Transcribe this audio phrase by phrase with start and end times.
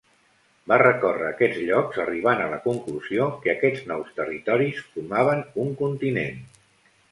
[0.69, 6.45] Va recórrer aquests llocs, arribant a la conclusió que aquests nous territoris formaven un continent.